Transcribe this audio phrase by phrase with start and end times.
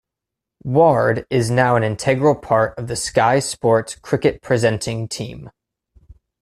[0.63, 5.51] Ward is now an integral part of the Sky Sports cricket presenting team.